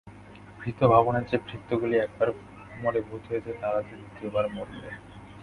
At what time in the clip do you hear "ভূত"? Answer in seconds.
3.01-3.23